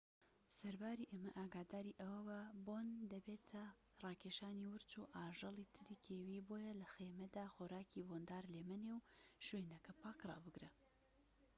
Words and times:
سەرباری 0.57 1.09
ئەمە 1.11 1.31
ئاگاداری 1.37 1.97
ئەوەبە 2.01 2.39
بۆن 2.65 2.87
دەبێتە 3.11 3.63
ڕاکێشانی 4.03 4.69
ورچ 4.71 4.91
و 4.97 5.09
ئاژەڵی 5.15 5.71
تری 5.75 6.01
کێوی 6.05 6.45
بۆیە 6.47 6.73
لە 6.81 6.87
خێمەدا 6.93 7.45
خۆراکی 7.55 8.05
بۆندار 8.07 8.43
لێمەنێ 8.53 8.91
و 8.95 9.05
شوێنەکە 9.45 9.91
پاك 10.01 10.19
رابگرە 10.29 10.69